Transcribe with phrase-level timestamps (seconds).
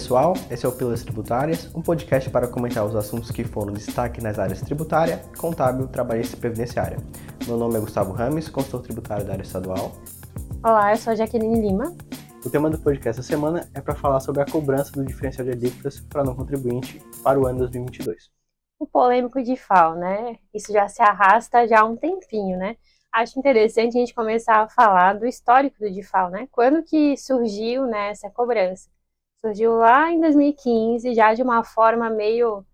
[0.00, 4.18] pessoal, esse é o Pílulas Tributárias, um podcast para comentar os assuntos que foram destaque
[4.18, 6.96] nas áreas tributária, contábil, trabalhista e previdenciária.
[7.46, 9.92] Meu nome é Gustavo Rames, consultor tributário da área estadual.
[10.64, 11.94] Olá, eu sou a Jaqueline Lima.
[12.42, 15.52] O tema do podcast essa semana é para falar sobre a cobrança do diferencial de
[15.52, 18.30] alíquotas para não contribuinte para o ano 2022.
[18.78, 20.38] O polêmico de FAO, né?
[20.54, 22.78] Isso já se arrasta já há um tempinho, né?
[23.12, 26.48] Acho interessante a gente começar a falar do histórico do DIFAL, né?
[26.50, 28.88] Quando que surgiu né, essa cobrança?
[29.44, 32.64] Surgiu lá em 2015, já de uma forma meio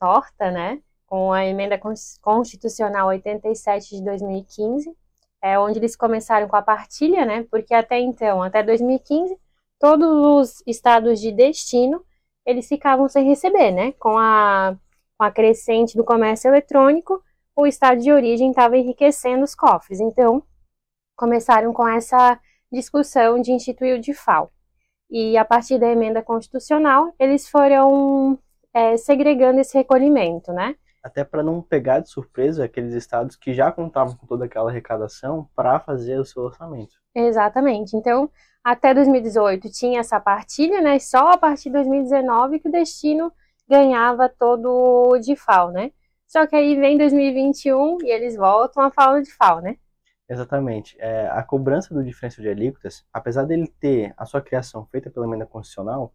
[0.00, 0.82] torta, né?
[1.06, 1.80] Com a emenda
[2.20, 4.92] constitucional 87 de 2015,
[5.40, 7.46] é, onde eles começaram com a partilha, né?
[7.50, 9.38] Porque até então, até 2015,
[9.78, 12.04] todos os estados de destino
[12.44, 13.92] eles ficavam sem receber, né?
[13.92, 14.76] Com a,
[15.18, 17.22] com a crescente do comércio eletrônico,
[17.54, 20.00] o estado de origem estava enriquecendo os cofres.
[20.00, 20.42] Então,
[21.16, 22.38] começaram com essa
[22.70, 24.52] discussão de instituir o DIFAL.
[25.10, 28.38] E a partir da emenda constitucional, eles foram
[28.74, 30.74] é, segregando esse recolhimento, né?
[31.02, 35.48] Até para não pegar de surpresa aqueles estados que já contavam com toda aquela arrecadação
[35.54, 36.96] para fazer o seu orçamento.
[37.14, 37.96] Exatamente.
[37.96, 38.28] Então,
[38.62, 40.98] até 2018 tinha essa partilha, né?
[40.98, 43.32] Só a partir de 2019 que o destino
[43.68, 45.92] ganhava todo o DIFAL, né?
[46.26, 49.76] Só que aí vem 2021 e eles voltam a falar de FAO, né?
[50.28, 50.96] Exatamente.
[50.98, 55.26] É, a cobrança do diferencial de alíquotas, apesar dele ter a sua criação feita pela
[55.26, 56.12] emenda constitucional,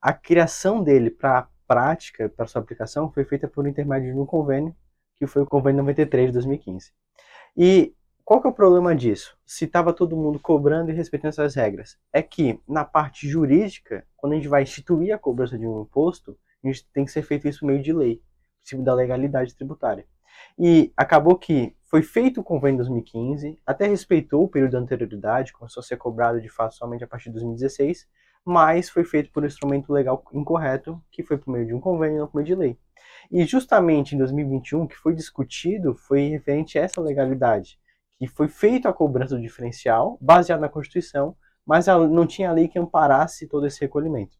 [0.00, 4.26] a criação dele para a prática, para sua aplicação, foi feita por intermédio de um
[4.26, 4.74] convênio,
[5.16, 6.92] que foi o convênio 93 de 2015.
[7.56, 7.94] E
[8.24, 9.38] qual que é o problema disso?
[9.46, 14.34] Se estava todo mundo cobrando e respeitando essas regras, é que na parte jurídica, quando
[14.34, 17.48] a gente vai instituir a cobrança de um imposto, a gente tem que ser feito
[17.48, 18.20] isso meio de lei,
[18.60, 20.06] princípio da legalidade tributária.
[20.58, 25.52] E acabou que foi feito o convênio em 2015, até respeitou o período de anterioridade,
[25.52, 28.06] começou a ser cobrado de fato somente a partir de 2016,
[28.44, 32.20] mas foi feito por um instrumento legal incorreto, que foi por meio de um convênio,
[32.20, 32.78] não por meio de lei.
[33.30, 37.78] E justamente em 2021, que foi discutido, foi referente a essa legalidade
[38.18, 42.78] que foi feita a cobrança do diferencial, baseado na Constituição, mas não tinha lei que
[42.78, 44.36] amparasse todo esse recolhimento.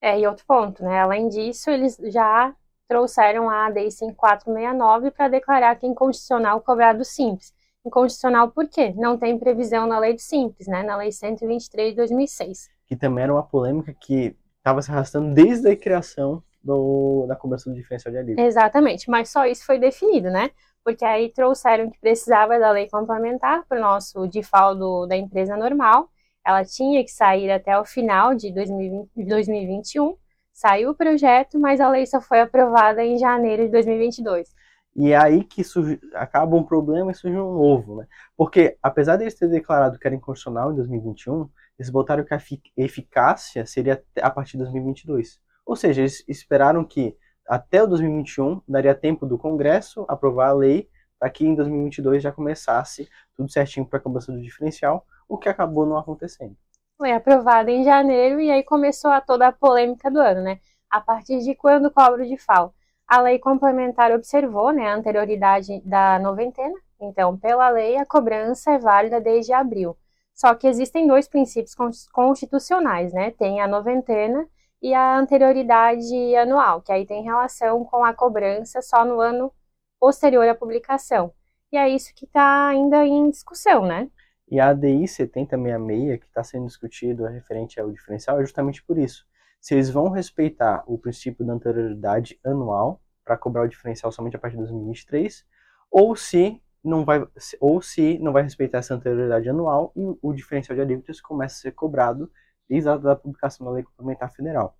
[0.00, 1.00] É, e outro ponto, né?
[1.00, 2.54] Além disso, eles já
[2.88, 7.52] trouxeram a ADI 5469 para declarar que é inconstitucional cobrar do Simples.
[7.84, 8.92] Inconstitucional por quê?
[8.96, 10.82] Não tem previsão na lei do Simples, né?
[10.82, 12.68] Na lei 123 de 2006.
[12.86, 17.70] Que também era uma polêmica que estava se arrastando desde a criação do, da cobrança
[17.70, 18.44] do diferencial de alívio.
[18.44, 20.50] Exatamente, mas só isso foi definido, né?
[20.88, 26.08] porque aí trouxeram que precisava da lei complementar para o nosso default da empresa normal.
[26.42, 30.16] Ela tinha que sair até o final de 2020, 2021.
[30.58, 34.52] Saiu o projeto, mas a lei só foi aprovada em janeiro de 2022.
[34.96, 38.08] E é aí que surge, acaba um problema e surge um novo, né?
[38.36, 41.48] Porque, apesar de eles terem declarado que era inconstitucional em 2021,
[41.78, 42.40] eles botaram que a
[42.76, 45.38] eficácia seria a partir de 2022.
[45.64, 47.16] Ou seja, eles esperaram que
[47.46, 50.88] até o 2021 daria tempo do Congresso aprovar a lei
[51.20, 55.48] para que em 2022 já começasse tudo certinho para a cobrança do diferencial, o que
[55.48, 56.56] acabou não acontecendo.
[56.98, 60.60] Foi aprovada em janeiro e aí começou a toda a polêmica do ano, né?
[60.90, 62.74] A partir de quando cobra de FAO?
[63.06, 68.78] A lei complementar observou né, a anterioridade da noventena, então, pela lei, a cobrança é
[68.78, 69.96] válida desde abril.
[70.34, 71.74] Só que existem dois princípios
[72.12, 73.30] constitucionais, né?
[73.32, 74.46] Tem a noventena
[74.82, 79.52] e a anterioridade anual, que aí tem relação com a cobrança só no ano
[80.00, 81.32] posterior à publicação.
[81.72, 84.10] E é isso que está ainda em discussão, né?
[84.50, 89.26] E a ADI 7066, que está sendo discutido referente ao diferencial, é justamente por isso.
[89.60, 94.38] Se eles vão respeitar o princípio da anterioridade anual para cobrar o diferencial somente a
[94.38, 95.44] partir de 2023,
[95.90, 97.26] ou se não vai,
[97.60, 101.58] ou se não vai respeitar essa anterioridade anual e o diferencial de alíquotas começa a
[101.58, 102.30] ser cobrado
[102.68, 104.76] desde a da publicação da Lei Complementar Federal.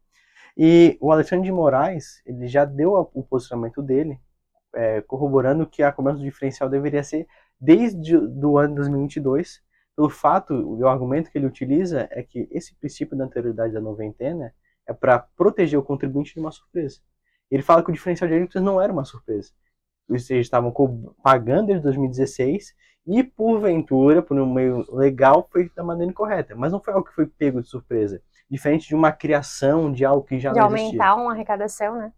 [0.56, 4.20] E o Alexandre de Moraes, ele já deu o posicionamento dele,
[4.74, 7.26] é, corroborando que a cobrança diferencial deveria ser
[7.60, 9.62] desde o ano 2022,
[9.96, 14.54] pelo fato, o argumento que ele utiliza é que esse princípio da anterioridade da noventena
[14.86, 17.00] é para proteger o contribuinte de uma surpresa.
[17.50, 19.50] Ele fala que o diferencial de alíquotas não era uma surpresa.
[20.08, 20.72] Eles estavam
[21.22, 22.74] pagando desde 2016
[23.06, 26.54] e porventura, por um meio legal, foi da maneira incorreta.
[26.54, 28.22] Mas não foi algo que foi pego de surpresa.
[28.50, 30.90] Diferente de uma criação de algo que já de não existia.
[30.90, 32.12] De aumentar uma arrecadação, né?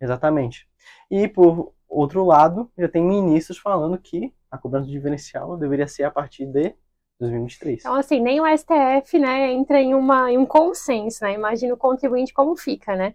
[0.00, 0.68] Exatamente.
[1.10, 6.10] E por outro lado, já tem ministros falando que a cobrança diferencial deveria ser a
[6.10, 6.74] partir de
[7.20, 7.80] 2023.
[7.80, 11.32] Então, assim, nem o STF, né, entra em, uma, em um consenso, né?
[11.32, 13.14] Imagina o contribuinte como fica, né?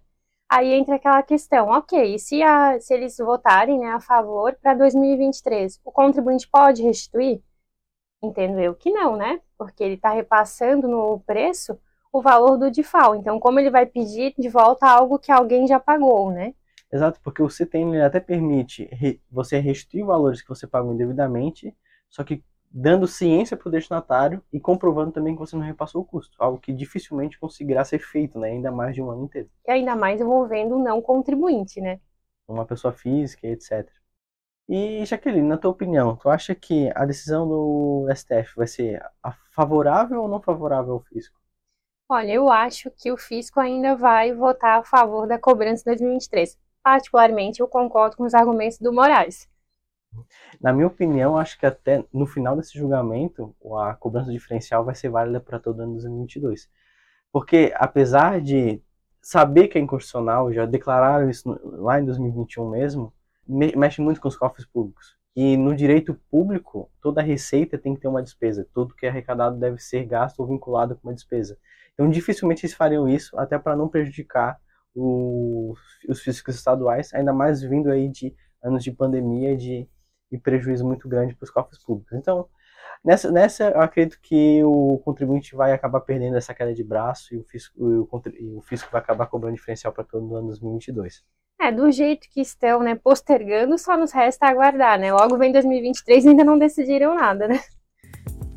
[0.50, 5.80] Aí entra aquela questão, ok, se, a, se eles votarem né, a favor para 2023,
[5.86, 7.42] o contribuinte pode restituir?
[8.22, 9.40] Entendo eu que não, né?
[9.58, 11.80] Porque ele está repassando no preço
[12.12, 13.16] o valor do DIFAL.
[13.16, 16.54] Então, como ele vai pedir de volta algo que alguém já pagou, né?
[16.92, 21.74] Exato, porque o CTN até permite re, você restituir valores que você pagou indevidamente,
[22.10, 26.06] só que dando ciência para o destinatário e comprovando também que você não repassou o
[26.06, 29.50] custo, algo que dificilmente conseguirá ser feito, né, ainda mais de um ano inteiro.
[29.68, 32.00] E ainda mais envolvendo um não contribuinte, né?
[32.48, 33.90] Uma pessoa física, etc.
[34.68, 39.02] E Jaqueline, na tua opinião, tu acha que a decisão do STF vai ser
[39.54, 41.40] favorável ou não favorável ao fisco?
[42.10, 46.61] Olha, eu acho que o fisco ainda vai votar a favor da cobrança de 2023
[46.83, 49.50] particularmente, eu concordo com os argumentos do Moraes.
[50.60, 55.10] Na minha opinião, acho que até no final desse julgamento, a cobrança diferencial vai ser
[55.10, 56.69] válida para todo ano de 2022.
[57.31, 58.81] Porque, apesar de
[59.22, 63.13] saber que é inconstitucional, já declararam isso lá em 2021 mesmo,
[63.48, 65.16] mexe muito com os cofres públicos.
[65.34, 68.68] E no direito público, toda receita tem que ter uma despesa.
[68.74, 71.57] Tudo que é arrecadado deve ser gasto ou vinculado com uma despesa.
[71.94, 74.60] Então, dificilmente eles fariam isso, até para não prejudicar
[74.96, 75.74] o,
[76.08, 79.90] os físicos estaduais, ainda mais vindo aí de anos de pandemia e de
[80.32, 82.18] e prejuízo muito grande para os cofres públicos.
[82.18, 82.48] Então,
[83.04, 87.38] nessa, nessa eu acredito que o contribuinte vai acabar perdendo essa queda de braço e
[87.38, 91.24] o fisco, o, o fisco vai acabar cobrando diferencial para todo o ano 2022.
[91.60, 95.14] É, do jeito que estão, né, postergando, só nos resta aguardar, né?
[95.14, 97.60] Logo vem 2023 e ainda não decidiram nada, né?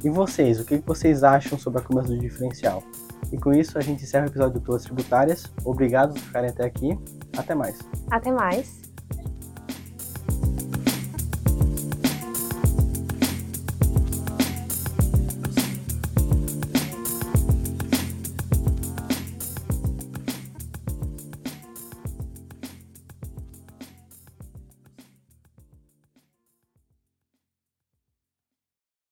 [0.02, 2.82] E vocês, o que vocês acham sobre a cobrança do diferencial?
[3.32, 5.44] E com isso a gente encerra o episódio do Todas Tributárias.
[5.64, 6.98] Obrigado por ficarem até aqui.
[7.36, 7.78] Até mais.
[8.10, 8.83] Até mais.